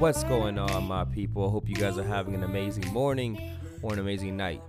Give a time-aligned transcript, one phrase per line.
[0.00, 1.46] What's going on, my people?
[1.46, 3.38] I hope you guys are having an amazing morning
[3.82, 4.62] or an amazing night.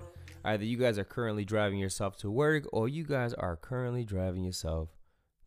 [0.43, 4.44] Either you guys are currently driving yourself to work or you guys are currently driving
[4.44, 4.89] yourself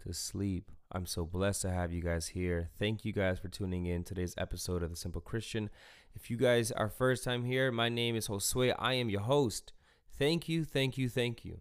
[0.03, 0.73] to sleep.
[0.91, 2.70] I'm so blessed to have you guys here.
[2.79, 5.69] Thank you guys for tuning in today's episode of The Simple Christian.
[6.14, 8.75] If you guys are first time here, my name is Josue.
[8.79, 9.75] I am your host.
[10.19, 11.61] Thank you, thank you, thank you.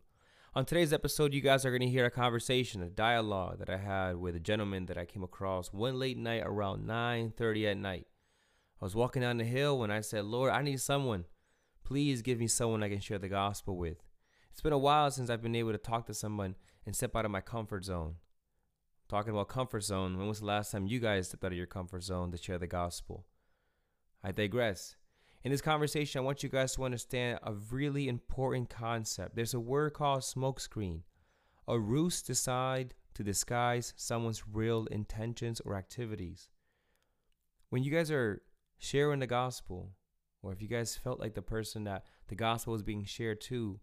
[0.56, 3.78] On today's episode, you guys are going to hear a conversation, a dialogue that I
[3.78, 8.08] had with a gentleman that I came across one late night around 9:30 at night.
[8.84, 11.26] I was walking down the hill when I said, "Lord, I need someone.
[11.86, 14.04] Please give me someone I can share the gospel with."
[14.52, 17.24] It's been a while since I've been able to talk to someone and step out
[17.24, 18.18] of my comfort zone.
[19.08, 21.66] Talking about comfort zone, when was the last time you guys stepped out of your
[21.66, 23.26] comfort zone to share the gospel?
[24.22, 24.98] I digress.
[25.46, 29.38] In this conversation, I want you guys to understand a really important concept.
[29.38, 31.04] There's a word called smokescreen,
[31.70, 36.50] a ruse designed to disguise someone's real intentions or activities.
[37.70, 38.42] When you guys are
[38.84, 39.92] sharing the gospel,
[40.42, 43.80] or if you guys felt like the person that the gospel was being shared to,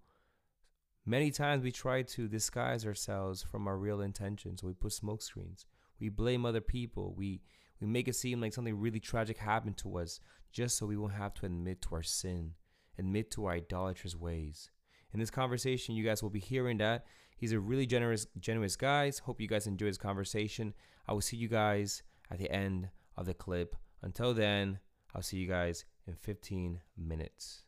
[1.06, 4.62] many times we try to disguise ourselves from our real intentions.
[4.62, 5.64] We put smokescreens.
[5.98, 7.14] We blame other people.
[7.16, 7.40] We
[7.80, 10.20] we make it seem like something really tragic happened to us
[10.52, 12.52] just so we won't have to admit to our sin,
[12.98, 14.70] admit to our idolatrous ways.
[15.14, 17.06] In this conversation, you guys will be hearing that.
[17.38, 19.10] He's a really generous, generous guy.
[19.24, 20.74] Hope you guys enjoy this conversation.
[21.08, 23.74] I will see you guys at the end of the clip.
[24.02, 24.78] Until then,
[25.14, 27.62] I'll see you guys in 15 minutes.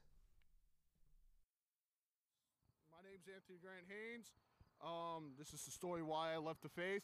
[2.90, 4.26] My name's Anthony Grant Haynes.
[4.84, 7.02] Um, this is the story why I left the faith.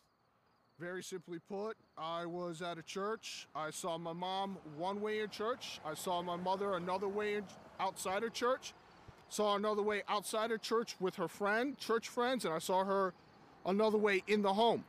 [0.79, 3.49] Very simply put, I was at a church.
[3.53, 5.81] I saw my mom one way in church.
[5.85, 7.45] I saw my mother another way in,
[7.81, 8.75] outside of church.
[9.29, 13.13] Saw another way outside of church with her friend, church friends, and I saw her
[13.67, 14.85] another way in the home.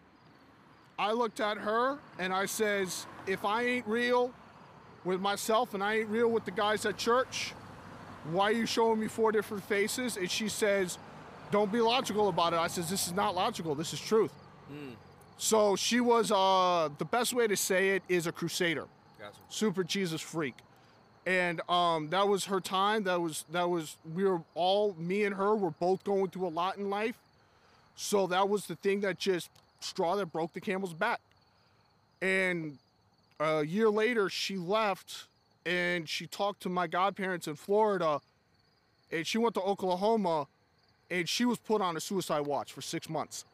[1.00, 4.31] I looked at her and I says, if I ain't real
[5.05, 7.53] with myself and I ain't real with the guys at church,
[8.31, 10.18] why are you showing me four different faces?
[10.18, 10.97] And she says,
[11.51, 12.59] don't be logical about it.
[12.59, 13.75] I says, this is not logical.
[13.75, 14.31] This is truth.
[15.38, 18.85] So she was, uh, the best way to say it is a crusader,
[19.18, 19.35] Gotcha.
[19.50, 20.56] super Jesus freak.
[21.25, 23.03] And um, that was her time.
[23.03, 26.50] That was, that was, we were all, me and her were both going through a
[26.50, 27.18] lot in life.
[27.96, 31.22] So that was the thing that just, straw that broke the camel's back.
[32.22, 32.78] And
[33.39, 35.27] a year later, she left
[35.66, 38.19] and she talked to my godparents in Florida
[39.11, 40.47] and she went to Oklahoma
[41.09, 43.45] and she was put on a suicide watch for six months.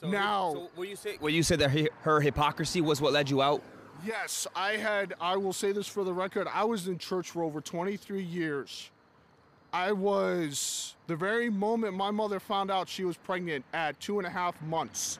[0.00, 1.16] So, Now- so what you say?
[1.18, 3.62] What you said that her, her hypocrisy was what led you out?
[4.06, 7.42] Yes, I had, I will say this for the record, I was in church for
[7.42, 8.90] over 23 years.
[9.72, 14.26] I was, the very moment my mother found out she was pregnant at two and
[14.26, 15.18] a half months,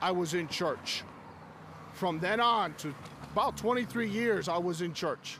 [0.00, 1.02] I was in church.
[2.00, 2.94] From then on to
[3.30, 5.36] about 23 years, I was in church.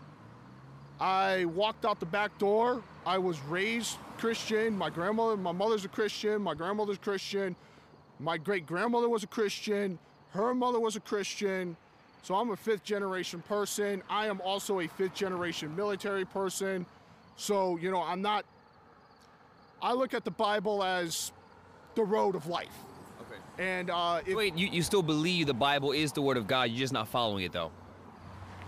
[1.01, 2.83] I walked out the back door.
[3.07, 4.77] I was raised Christian.
[4.77, 6.43] My grandmother, my mother's a Christian.
[6.43, 7.57] My grandmother's Christian.
[8.19, 9.99] My great grandmother was a Christian.
[10.33, 11.79] Her mother was a Christian.
[12.21, 14.03] So I'm a fifth generation person.
[14.11, 16.85] I am also a fifth generation military person.
[17.37, 18.45] So, you know, I'm not,
[19.81, 21.33] I look at the Bible as
[21.95, 22.77] the road of life.
[23.61, 26.71] And uh, if, Wait, you, you still believe the Bible is the word of God?
[26.71, 27.71] You're just not following it though.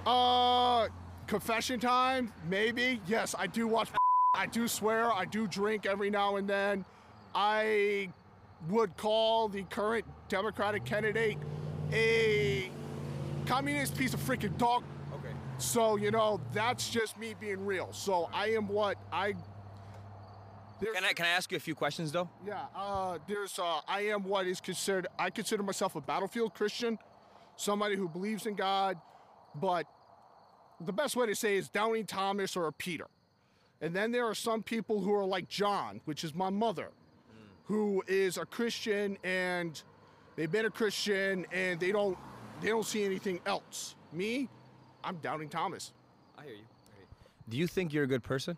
[0.07, 0.89] Uh,
[1.27, 3.01] confession time, maybe.
[3.07, 3.89] Yes, I do watch.
[4.35, 5.11] I do swear.
[5.11, 6.85] I do drink every now and then.
[7.35, 8.11] I
[8.69, 11.39] would call the current Democratic candidate
[11.91, 12.71] a
[13.47, 14.85] communist piece of freaking dog.
[15.15, 15.35] Okay.
[15.57, 17.89] So you know that's just me being real.
[17.93, 19.33] So I am what I.
[20.83, 22.29] There's, Can I can I ask you a few questions though?
[22.45, 25.07] yeah, uh, there's uh, I am what is considered.
[25.17, 26.99] I consider myself a battlefield Christian,
[27.55, 28.99] somebody who believes in God,
[29.55, 29.87] but
[30.81, 33.07] the best way to say is Doubting Thomas or a Peter.
[33.81, 36.89] And then there are some people who are like John, which is my mother,
[37.65, 39.81] who is a Christian and
[40.35, 42.19] they've been a Christian and they don't
[42.61, 43.95] they don't see anything else.
[44.13, 44.49] Me,
[45.05, 45.93] I'm Doubting Thomas.
[46.37, 46.65] I hear you.
[47.49, 48.57] Do you think you're a good person?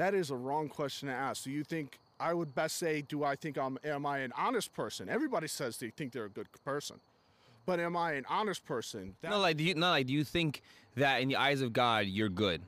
[0.00, 1.44] That is a wrong question to ask.
[1.44, 4.72] Do you think I would best say, do I think I'm am I an honest
[4.72, 5.10] person?
[5.10, 6.96] Everybody says they think they're a good person.
[7.66, 9.14] But am I an honest person?
[9.20, 10.62] That- No, like do you no like do you think
[10.96, 12.62] that in the eyes of God you're good?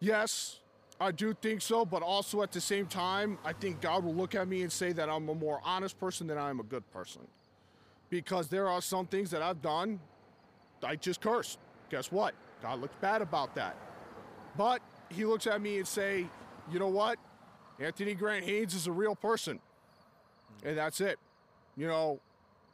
[0.00, 0.58] yes,
[1.00, 4.34] I do think so, but also at the same time, I think God will look
[4.34, 6.84] at me and say that I'm a more honest person than I am a good
[6.92, 7.22] person.
[8.10, 9.98] Because there are some things that I've done,
[10.82, 11.58] I just cursed.
[11.88, 12.34] Guess what?
[12.60, 13.76] God looks bad about that.
[14.58, 16.26] But he looks at me and say,
[16.70, 17.18] you know what?
[17.80, 19.58] Anthony Grant Haynes is a real person.
[20.64, 21.18] And that's it.
[21.76, 22.20] You know,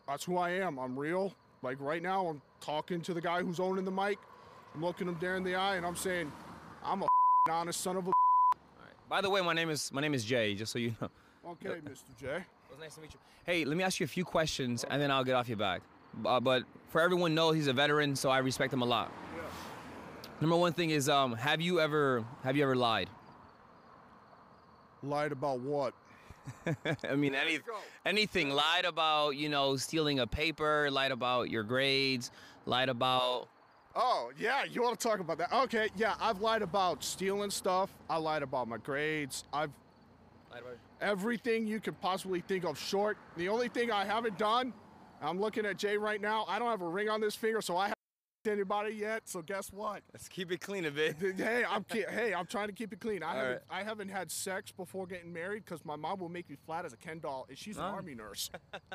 [0.06, 0.78] That's who I am.
[0.78, 1.34] I'm real.
[1.62, 4.18] Like right now, I'm talking to the guy who's owning the mic.
[4.74, 6.32] I'm looking him there in the eye, and I'm saying,
[6.84, 7.06] I'm a
[7.50, 8.06] honest son of a.
[8.06, 8.14] All
[8.80, 8.92] right.
[9.08, 10.54] By the way, my name is my name is Jay.
[10.54, 11.08] Just so you know.
[11.50, 12.16] Okay, Mr.
[12.18, 12.26] J.
[12.26, 13.20] It was nice to meet you.
[13.44, 15.82] Hey, let me ask you a few questions, and then I'll get off your back.
[16.24, 19.12] Uh, but for everyone knows he's a veteran, so I respect him a lot.
[20.40, 23.10] Number one thing is, um, have you ever have you ever lied?
[25.02, 25.94] Lied about what?
[27.08, 27.58] I mean, any,
[28.06, 28.50] anything.
[28.50, 30.90] Lied about, you know, stealing a paper.
[30.90, 32.30] Lied about your grades.
[32.66, 33.48] Lied about.
[33.96, 35.52] Oh, yeah, you want to talk about that?
[35.52, 37.90] Okay, yeah, I've lied about stealing stuff.
[38.08, 39.44] I lied about my grades.
[39.52, 39.70] I've
[40.50, 43.18] Lied about everything you could possibly think of short.
[43.36, 44.72] The only thing I haven't done,
[45.20, 46.44] I'm looking at Jay right now.
[46.48, 47.92] I don't have a ring on this finger, so I
[48.46, 49.28] anybody yet.
[49.28, 50.02] So guess what?
[50.12, 51.16] Let's keep it clean a bit.
[51.38, 53.22] Hey, I'm hey, I'm trying to keep it clean.
[53.22, 53.80] I All haven't, right.
[53.80, 56.92] I haven't had sex before getting married because my mom will make me flat as
[56.92, 57.88] a Ken doll, and she's an Oh.
[57.88, 58.50] army nurse.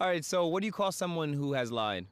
[0.00, 0.24] All right.
[0.24, 2.06] So, what do you call someone who has lied?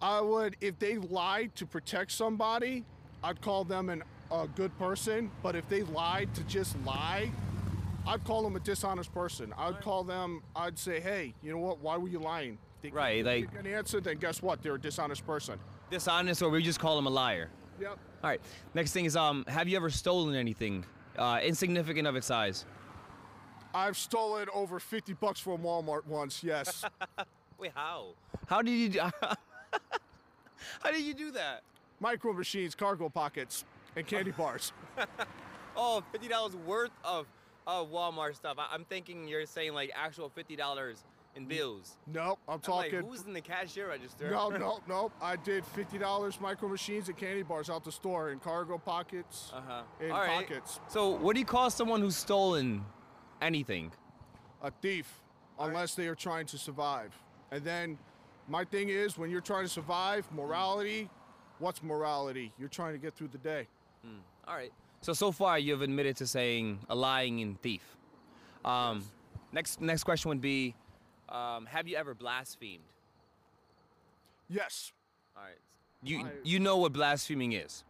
[0.00, 2.84] I would, if they lied to protect somebody,
[3.22, 4.02] I'd call them an,
[4.32, 5.30] a good person.
[5.42, 7.30] But if they lied to just lie,
[8.06, 9.54] I'd call them a dishonest person.
[9.56, 11.78] I'd call them, I'd say, hey, you know what?
[11.78, 12.58] Why were you lying?
[12.82, 14.62] They Right, like- you an answer, then guess what?
[14.62, 15.58] They're a dishonest person.
[15.90, 17.48] Dishonest, or we just call them a liar.
[17.80, 17.90] Yep.
[18.22, 18.40] All right.
[18.74, 20.84] Next thing is, um, have you ever stolen anything
[21.16, 22.64] uh, insignificant of its size?
[23.74, 26.84] I've stolen over 50 bucks from Walmart once, yes.
[27.58, 28.14] Wait, how?
[28.46, 28.88] How did you?
[28.88, 29.00] Do,
[30.82, 31.62] how did you do that?
[32.00, 33.64] Micro machines, cargo pockets,
[33.96, 34.72] and candy bars.
[35.74, 37.26] Oh, fifty dollars worth of
[37.66, 38.56] of Walmart stuff.
[38.58, 41.02] I, I'm thinking you're saying like actual fifty dollars
[41.36, 41.96] in bills.
[42.06, 42.94] Nope, I'm I'm talking.
[42.94, 44.30] like, who's in the cashier register?
[44.30, 45.12] No, no, no.
[45.20, 49.50] I did fifty dollars micro machines and candy bars out the store in cargo pockets.
[49.54, 49.82] Uh huh.
[50.00, 50.30] In All right.
[50.30, 50.80] pockets.
[50.88, 52.84] So, what do you call someone who's stolen
[53.40, 53.92] anything?
[54.62, 55.12] A thief,
[55.58, 57.12] unless they are trying to survive.
[57.50, 57.98] And then,
[58.48, 61.08] my thing is, when you're trying to survive, morality.
[61.58, 62.52] What's morality?
[62.58, 63.68] You're trying to get through the day.
[64.48, 64.72] All right.
[65.00, 67.82] So so far you've admitted to saying a lying and thief.
[68.64, 69.04] Um,
[69.52, 70.74] next next question would be,
[71.32, 72.84] um, have you ever blasphemed?
[74.48, 74.92] Yes,
[75.36, 75.52] All right.
[76.02, 77.84] You I- you know what blaspheming is.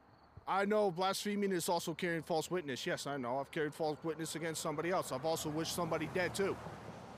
[0.46, 2.84] I know blaspheming is also carrying false witness.
[2.86, 3.38] Yes, I know.
[3.38, 5.12] I've carried false witness against somebody else.
[5.12, 6.56] I've also wished somebody dead too.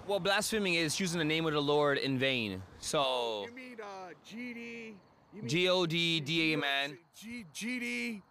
[0.06, 2.62] Well, blaspheming is using the name of the Lord in vain.
[2.79, 4.94] So You mean uh, GD?
[5.35, 6.99] You mean G O D D A man.
[7.15, 8.23] G?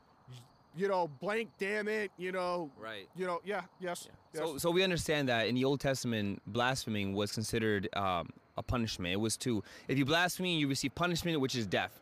[0.75, 1.49] You know, blank.
[1.59, 2.11] Damn it.
[2.17, 2.71] You know.
[2.79, 3.07] Right.
[3.15, 3.41] You know.
[3.45, 3.61] Yeah.
[3.79, 4.07] Yes.
[4.33, 4.43] yes.
[4.43, 9.13] So, so we understand that in the Old Testament, blaspheming was considered um, a punishment.
[9.13, 11.99] It was to, if you blaspheme, you receive punishment, which is death.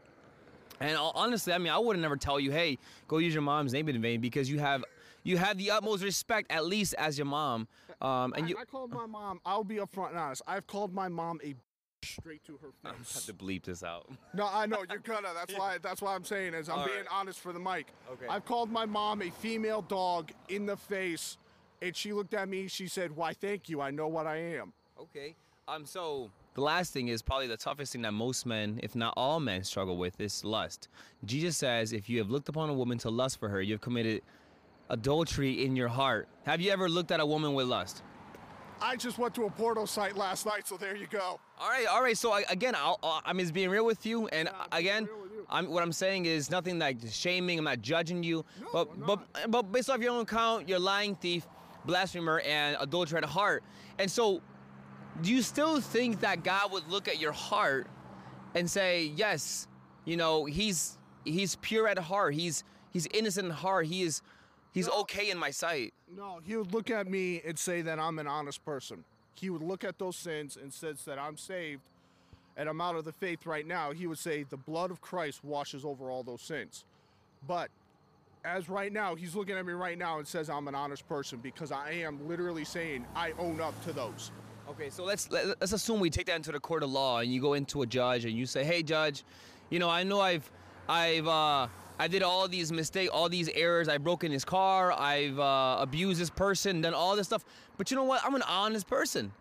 [0.79, 2.77] And honestly, I mean, I would never tell you, hey,
[3.07, 4.83] go use your mom's name in vain, because you have,
[5.23, 7.67] you have the utmost respect, at least as your mom.
[8.01, 9.39] Um, and I, you I called my mom.
[9.45, 10.41] I'll be upfront and honest.
[10.47, 11.53] I've called my mom a
[12.05, 13.25] straight to her have face.
[13.25, 14.07] to bleep this out.
[14.33, 15.29] No, I know you're gonna.
[15.35, 15.77] That's why.
[15.81, 17.07] That's why I'm saying is I'm All being right.
[17.11, 17.87] honest for the mic.
[18.11, 18.25] Okay.
[18.29, 21.37] I've called my mom a female dog in the face,
[21.81, 22.67] and she looked at me.
[22.67, 23.81] She said, "Why, thank you.
[23.81, 25.35] I know what I am." Okay.
[25.67, 25.85] Um.
[25.85, 29.39] So the last thing is probably the toughest thing that most men, if not all
[29.39, 30.87] men, struggle with is lust.
[31.25, 33.81] Jesus says, if you have looked upon a woman to lust for her, you have
[33.81, 34.21] committed
[34.89, 36.27] adultery in your heart.
[36.45, 38.03] Have you ever looked at a woman with lust?
[38.81, 41.39] I just went to a porno site last night, so there you go.
[41.61, 42.17] All right, all right.
[42.17, 45.45] So I, again, I'll, I'll- I'm just being real with you, and Yeah, again, you.
[45.49, 47.59] I'm what I'm saying is nothing like shaming.
[47.59, 51.15] I'm not judging you, No, but but but based off your own account, you're lying
[51.15, 51.45] thief,
[51.85, 53.63] blasphemer, and adulterer at heart.
[53.99, 54.41] And so,
[55.21, 57.85] do you still think that God would look at your heart
[58.55, 59.67] and say, yes,
[60.05, 64.23] you know, he's he's pure at heart, he's he's innocent in heart, he is
[64.73, 65.01] he's No.
[65.01, 65.93] okay in my sight.
[66.17, 69.03] No, he would look at me and say that I'm an honest person.
[69.35, 71.81] He would look at those sins and says that I'm saved
[72.57, 73.91] and I'm out of the faith right now.
[73.91, 76.85] He would say the blood of Christ washes over all those sins.
[77.47, 77.69] But
[78.43, 81.39] as right now, he's looking at me right now and says I'm an honest person
[81.39, 84.31] because I am literally saying I own up to those.
[84.69, 87.33] Okay, so let's let, let's assume we take that into the court of law, and
[87.33, 89.23] you go into a judge and you say, "Hey, judge,
[89.69, 90.49] you know, I know I've,
[90.87, 91.67] I've, uh,
[92.01, 93.87] I did all these mistakes, all these errors.
[93.87, 94.91] I broke in his car.
[94.91, 97.45] I've uh, abused this person, done all this stuff.
[97.77, 98.25] But you know what?
[98.25, 99.31] I'm an honest person.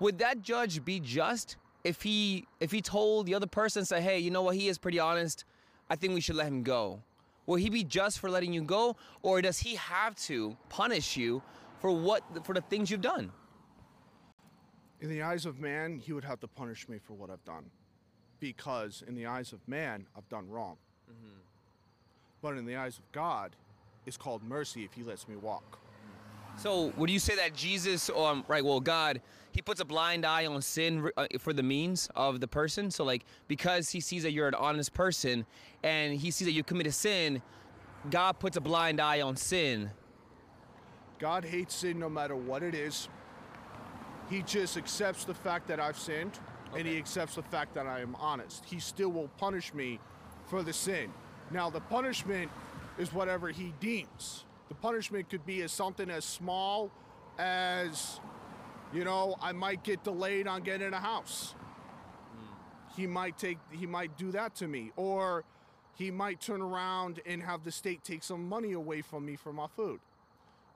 [0.00, 4.18] Would that judge be just if he if he told the other person, say, "Hey,
[4.18, 4.56] you know what?
[4.56, 5.44] He is pretty honest.
[5.88, 7.00] I think we should let him go."
[7.46, 11.40] Will he be just for letting you go, or does he have to punish you
[11.78, 13.30] for what for the things you've done?
[15.00, 17.70] In the eyes of man, he would have to punish me for what I've done.
[18.40, 20.76] Because in the eyes of man, I've done wrong.
[22.42, 23.54] But in the eyes of God,
[24.06, 25.78] it's called mercy if he lets me walk.
[26.56, 28.64] So would you say that Jesus, um, right?
[28.64, 29.20] Well, God,
[29.52, 32.90] He puts a blind eye on sin uh, for the means of the person.
[32.90, 35.46] So like because He sees that you're an honest person,
[35.82, 37.40] and He sees that you commit a sin,
[38.10, 39.90] God puts a blind eye on sin.
[41.18, 43.08] God hates sin no matter what it is.
[44.28, 46.38] He just accepts the fact that I've sinned
[46.74, 48.64] and he accepts the fact that I am honest.
[48.64, 49.98] He still will punish me
[50.46, 51.12] for the sin.
[51.50, 52.50] Now, the punishment
[52.98, 54.44] is whatever he deems.
[54.68, 56.90] The punishment could be as something as small
[57.38, 58.20] as,
[58.92, 61.54] you know, I might get delayed on getting a house.
[62.96, 65.44] He might take he might do that to me or
[65.94, 69.52] he might turn around and have the state take some money away from me for
[69.52, 70.00] my food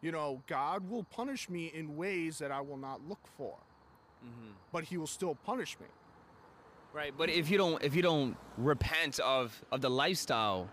[0.05, 3.55] you know, God will punish me in ways that I will not look for.
[4.23, 4.51] Mm-hmm.
[4.71, 5.87] But he will still punish me.
[6.95, 10.69] Right, but if you don't if you don't repent of of the lifestyle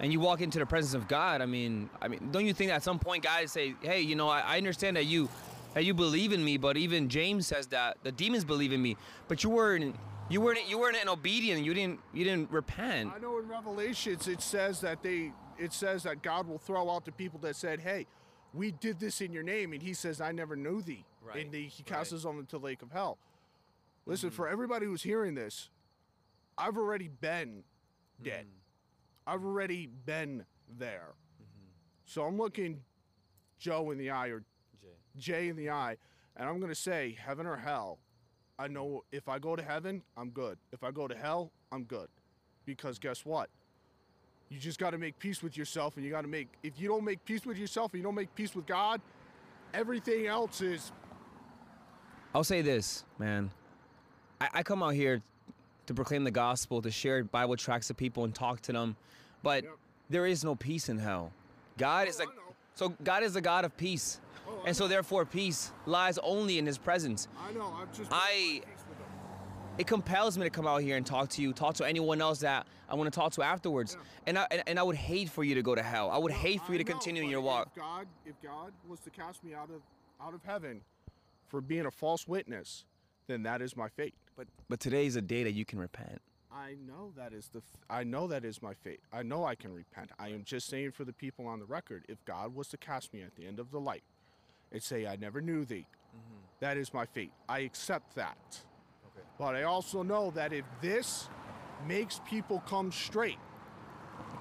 [0.00, 2.72] and you walk into the presence of God, I mean, I mean, don't you think
[2.72, 5.28] at some point guys say, "Hey, you know, I, I understand that you
[5.74, 8.96] that you believe in me, but even James says that the demons believe in me,
[9.28, 9.94] but you weren't
[10.28, 11.64] you weren't you weren't obedient.
[11.64, 16.02] You didn't you didn't repent." I know in Revelations it says that they it says
[16.02, 18.06] that God will throw out the people that said, Hey,
[18.52, 21.04] we did this in your name, and he says, I never knew thee.
[21.22, 23.18] Right, And the, he casts us on into the lake of hell.
[24.06, 25.68] Listen, for everybody who's hearing this,
[26.56, 27.64] I've already been
[28.22, 28.46] dead.
[28.46, 29.34] Hmm.
[29.34, 30.44] I've already been
[30.78, 31.14] there.
[31.42, 31.68] Mm-hmm.
[32.06, 32.80] So I'm looking
[33.58, 34.42] Joe in the eye or
[35.18, 35.96] Jay in the eye,
[36.36, 37.98] and I'm gonna say heaven or hell.
[38.58, 40.58] I know if I go to heaven, I'm good.
[40.72, 42.08] If I go to hell, I'm good.
[42.64, 43.50] Because guess what?
[44.48, 46.48] You just got to make peace with yourself, and you got to make.
[46.62, 49.00] If you don't make peace with yourself, and you don't make peace with God,
[49.74, 50.92] everything else is.
[52.34, 53.50] I'll say this, man.
[54.40, 55.22] I, I come out here
[55.86, 58.96] to proclaim the gospel, to share Bible tracts to people and talk to them,
[59.42, 59.72] but Yep.
[60.10, 61.32] there is no peace in hell.
[61.78, 62.34] God oh, is Oh, the I
[62.74, 66.66] so God is the God of peace, Oh, and so therefore peace lies only in
[66.66, 67.28] His presence.
[67.40, 67.72] I know.
[67.80, 68.10] I'm just.
[68.12, 68.62] I-
[69.78, 72.38] It compels me to come out here and talk to you, talk to anyone else
[72.40, 74.04] that I want to talk to afterwards, Yeah.
[74.26, 76.10] and I and, and I would hate for you to go to hell.
[76.10, 77.68] I would hate for you to continue in your walk.
[77.68, 79.82] If God, if God was to cast me out of
[80.24, 80.80] out of heaven
[81.48, 82.84] for being a false witness,
[83.26, 84.14] then that is my fate.
[84.36, 86.20] But but today is a day that you can repent.
[86.52, 87.58] I know that is the.
[87.58, 89.00] f- I know that is my fate.
[89.12, 90.10] I know I can repent.
[90.18, 93.12] I am just saying for the people on the record, if God was to cast
[93.12, 94.04] me at the end of the light,
[94.72, 96.36] and say, "I never knew thee," mm-hmm.
[96.60, 97.32] that is my fate.
[97.48, 98.60] I accept that.
[99.38, 101.28] But I also know that if this
[101.86, 103.38] makes people come straight,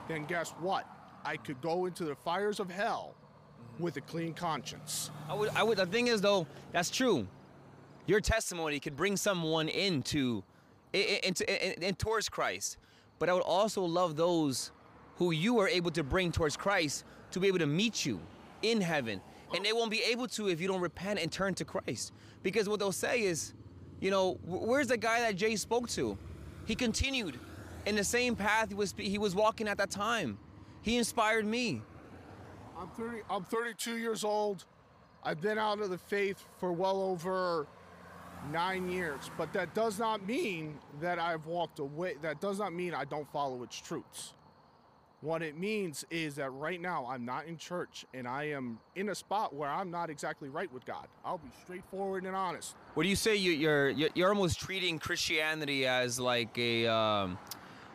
[0.08, 0.88] then guess what?
[1.26, 3.84] I could go into the fires of hell mm-hmm.
[3.84, 5.12] with a clean conscience.
[5.28, 5.78] I would, I would.
[5.78, 7.28] The thing is, though, that's true.
[8.08, 10.44] Your testimony could bring someone into,
[10.94, 12.78] into, in, in, towards Christ.
[13.18, 14.72] But I would also love those
[15.16, 18.20] who you are able to bring towards Christ to be able to meet you
[18.62, 19.22] in heaven,
[19.54, 22.12] and they won't be able to if you don't repent and turn to Christ.
[22.44, 23.54] Because what they'll say is,
[24.00, 26.18] you know, where's the guy that Jay spoke to?
[26.66, 27.40] He continued
[27.86, 30.38] in the same path he was he was walking at that time.
[30.82, 31.82] He inspired me.
[32.78, 33.22] I'm 30.
[33.30, 34.66] I'm 32 years old.
[35.24, 37.68] I've been out of the faith for well over
[38.52, 42.16] nine years, but that does not mean that I've walked away.
[42.22, 44.34] That does not mean I don't follow its truths.
[45.22, 49.10] What it means is that right now I'm not in church and I am in
[49.10, 51.08] a spot where I'm not exactly right with God.
[51.24, 52.76] I'll be straightforward and honest.
[52.94, 53.36] What do you say?
[53.36, 57.40] You, you're you're you're almost treating Christianity as like a um,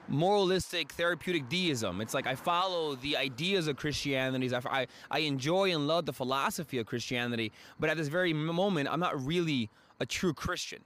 [0.08, 2.00] moralistic therapeutic deism.
[2.00, 4.52] It's like I follow the ideas of Christianity.
[4.52, 8.88] I, I I enjoy and love the philosophy of Christianity, but at this very moment,
[8.90, 10.80] I'm not really a true Christian.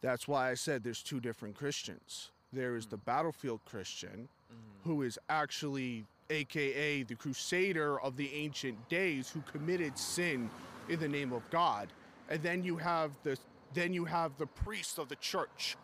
[0.00, 2.30] That's why I said there's two different Christians.
[2.52, 3.04] There is the mm-hmm.
[3.04, 4.90] battlefield Christian, mm-hmm.
[4.90, 10.48] who is actually AKA the crusader of the ancient days who committed sin
[10.88, 11.88] in the name of God.
[12.28, 13.36] And then you have the
[13.72, 15.76] then you have the priest of the church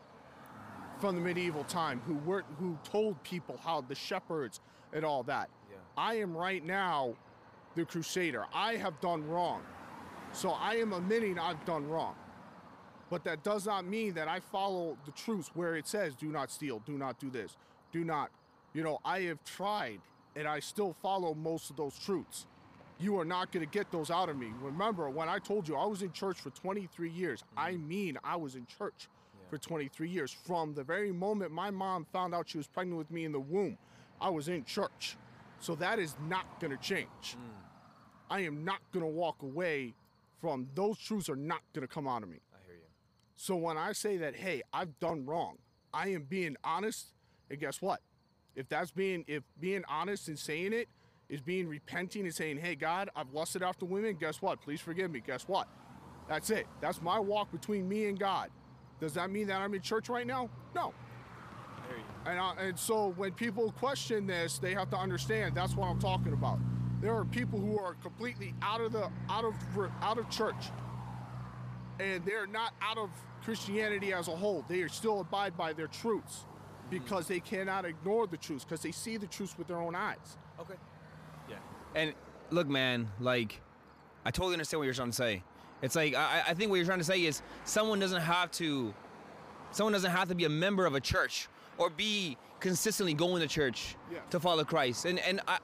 [0.99, 4.61] from the medieval time who were who told people how the shepherds
[4.93, 5.49] and all that.
[5.71, 5.77] Yeah.
[5.97, 7.15] I am right now
[7.75, 8.47] the crusader.
[8.55, 9.63] I have done wrong.
[10.37, 12.15] So I am admitting I've done wrong.
[13.09, 16.51] But that does not mean that I follow the truths where it says, do not
[16.51, 17.57] steal, do not do this,
[17.91, 18.31] do not.
[18.75, 20.01] You know, I have tried
[20.35, 22.47] and I still follow most of those truths.
[22.99, 24.49] You are not going to get those out of me.
[24.61, 27.89] Remember, when I told you I was in church for 23 years, I mm-hmm.
[27.89, 29.09] mean I was in church
[29.49, 30.31] for 23 years.
[30.31, 33.41] From the very moment my mom found out she was pregnant with me in the
[33.41, 33.79] womb,
[34.21, 35.17] I was in church.
[35.61, 37.09] So that is not going to change.
[37.25, 37.39] Mm.
[38.29, 39.95] I am not going to walk away
[40.41, 42.41] from those truths are not going to come out of me.
[42.53, 42.83] I hear you.
[43.37, 45.59] So when I say that, hey, I've done wrong,
[45.93, 47.13] I am being honest.
[47.51, 48.01] And guess what?
[48.55, 50.89] If that's being if being honest and saying it
[51.29, 54.17] is being repenting and saying, Hey, God, I've lusted after women.
[54.19, 54.61] Guess what?
[54.61, 55.23] Please forgive me.
[55.25, 55.69] Guess what?
[56.29, 56.67] That's it.
[56.81, 58.51] That's my walk between me and God.
[59.01, 60.49] Does that mean that I'm in church right now?
[60.75, 60.95] No.
[62.27, 66.01] And, I, and so when people question this, they have to understand that's what I'm
[66.01, 66.59] talking about.
[67.07, 69.55] There are people who are completely out of the out of
[70.03, 70.57] out of church,
[72.01, 73.11] and they're not out of
[73.45, 74.65] Christianity as a whole.
[74.69, 76.47] They are still abide by their truths
[76.91, 80.37] because they cannot ignore the truths because they see the truths with their own eyes.
[80.59, 80.75] Okay.
[81.49, 81.59] Yeah.
[81.95, 82.13] And
[82.51, 83.61] look, man, like,
[84.25, 85.45] I totally understand what you're trying to say.
[85.83, 88.93] It's like I, I think what you're trying to say is someone doesn't have to,
[89.71, 91.47] someone doesn't have to be a member of a church
[91.79, 94.23] or be consistently going to church Yes.
[94.31, 95.05] to follow Christ.
[95.05, 95.59] And and I,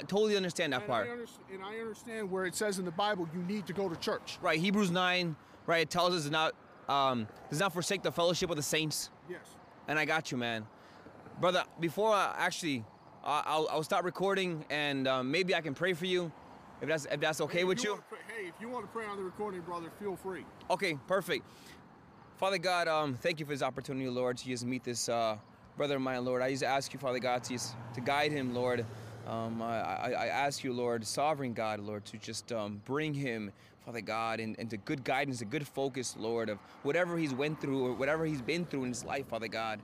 [0.00, 1.08] I totally understand that And part.
[1.08, 3.88] I, underst- and I understand where it says in the Bible you need to go
[3.88, 4.38] to church.
[4.40, 4.58] Right.
[4.60, 5.34] Hebrews nine.
[5.66, 5.82] Right.
[5.82, 6.54] It tells us to not
[6.88, 9.10] um does not forsake the fellowship of the saints.
[9.28, 9.40] Yes.
[9.88, 10.66] And I got you, man,
[11.40, 11.64] brother.
[11.80, 12.84] Before I actually,
[13.24, 16.30] I I'll, I'll stop recording and um, maybe I can pray for you,
[16.80, 17.90] if that's if that's okay Hey, if with you.
[17.92, 20.44] wanna pray- hey, if you want to pray on the recording, brother, feel free.
[20.70, 21.44] Okay, perfect.
[22.36, 25.36] Father God, um, thank you for this opportunity, Lord, to just meet this uh,
[25.76, 26.40] brother of mine, Lord.
[26.40, 28.86] I just ask you, Father God, to just to guide him, Lord.
[29.28, 33.52] Um, I, I, ask you, Lord, sovereign God, Lord, to just um, bring him,
[33.84, 34.56] Father God, and
[34.86, 38.64] good guidance, a good focus, Lord, of whatever he's went through or whatever he's been
[38.64, 39.80] through in his life, Father God.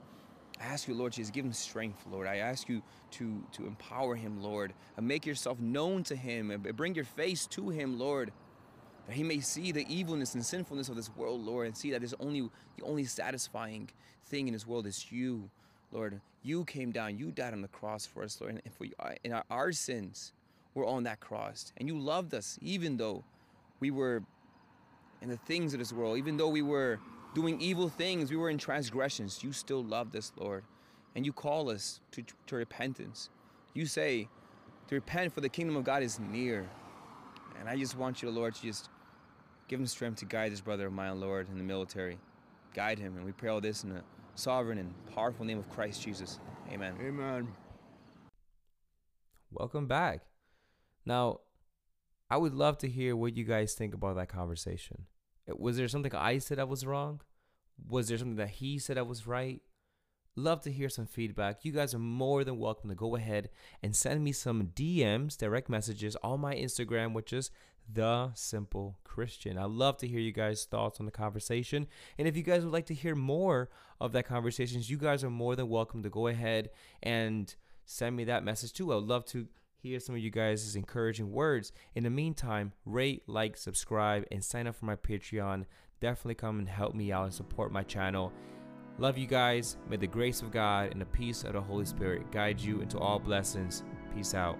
[0.59, 2.25] I ask you, Lord, to just give him strength, Lord.
[2.25, 6.63] I ask you to to empower him, Lord, and make yourself known to him, and
[6.75, 8.31] bring your face to him, Lord
[9.07, 11.99] that he may see the evilness and sinfulness of this world, Lord, and see that
[11.99, 13.89] there's only the only satisfying
[14.25, 15.49] thing in this world is you,
[15.95, 16.19] Lord.
[16.43, 19.33] You came down, you died on the cross for us, Lord, and for uh, in
[19.33, 20.33] our, our sins,
[20.75, 23.23] were on that cross, and you loved us even though
[23.79, 24.21] we were
[25.21, 26.99] in the things of this world, even though we were
[27.33, 29.43] doing evil things, we were in transgressions.
[29.43, 30.63] You still loved us, Lord,
[31.15, 33.29] and you call us to, to repentance.
[33.73, 34.27] You say
[34.87, 36.69] to repent, for the kingdom of God is near.
[37.59, 38.89] And I just want you, Lord, to just
[39.67, 42.17] give him strength to guide this brother of mine, Lord, in the military.
[42.73, 43.15] Guide him.
[43.15, 44.01] And we pray all this in the
[44.35, 46.39] sovereign and powerful name of Christ Jesus.
[46.71, 46.93] Amen.
[47.01, 47.47] Amen.
[49.51, 50.21] Welcome back.
[51.05, 51.39] Now,
[52.29, 55.05] I would love to hear what you guys think about that conversation.
[55.47, 57.21] Was there something I said that was wrong?
[57.87, 59.61] Was there something that he said that was right?
[60.35, 61.63] Love to hear some feedback.
[61.63, 63.49] You guys are more than welcome to go ahead
[63.81, 67.51] and send me some DMs, direct messages on my Instagram, which is
[67.91, 69.57] the simple Christian.
[69.57, 71.87] I love to hear you guys' thoughts on the conversation.
[72.17, 73.69] And if you guys would like to hear more
[73.99, 76.69] of that conversations, you guys are more than welcome to go ahead
[77.03, 77.53] and
[77.85, 78.91] send me that message too.
[78.91, 81.71] I would love to hear some of you guys' encouraging words.
[81.93, 85.65] In the meantime, rate, like, subscribe, and sign up for my Patreon.
[86.01, 88.33] Definitely come and help me out and support my channel.
[88.97, 89.77] Love you guys.
[89.89, 92.97] May the grace of God and the peace of the Holy Spirit guide you into
[92.97, 93.83] all blessings.
[94.13, 94.57] Peace out.